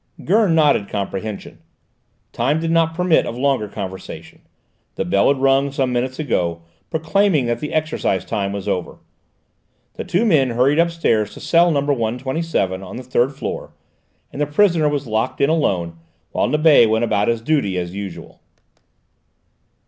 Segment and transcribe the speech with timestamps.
[0.25, 1.59] Gurn nodded comprehension.
[2.31, 4.41] Time did not permit of longer conversation.
[4.95, 8.97] The bell had rung some minutes ago, proclaiming that the exercise time was over.
[9.93, 13.75] The two men hurried upstairs to cell number 127 on the third floor,
[14.33, 15.99] and the prisoner was locked in alone,
[16.31, 18.41] while Nibet went about his duty as usual.